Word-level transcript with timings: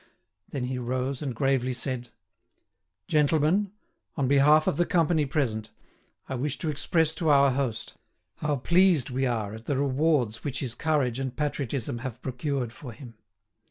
Then 0.49 0.63
he 0.63 0.79
rose 0.79 1.21
and 1.21 1.35
gravely 1.35 1.73
said: 1.73 2.09
"Gentlemen, 3.07 3.71
on 4.17 4.27
behalf 4.27 4.65
of 4.65 4.77
the 4.77 4.85
company 4.87 5.27
present, 5.27 5.69
I 6.27 6.33
wish 6.33 6.57
to 6.57 6.69
express 6.69 7.13
to 7.13 7.29
our 7.29 7.51
host 7.51 7.93
how 8.37 8.55
pleased 8.55 9.11
we 9.11 9.27
are 9.27 9.53
at 9.53 9.65
the 9.67 9.77
rewards 9.77 10.43
which 10.43 10.57
his 10.57 10.73
courage 10.73 11.19
and 11.19 11.37
patriotism 11.37 11.99
have 11.99 12.19
procured 12.23 12.73
for 12.73 12.93
him. 12.93 13.13